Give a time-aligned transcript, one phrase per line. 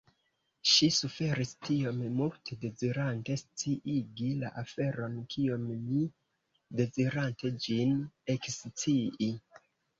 [0.69, 6.03] Ŝi suferis tiom multe dezirante sciigi la aferon kiom mi
[6.83, 7.97] dezirante ĝin
[8.39, 9.33] ekscii.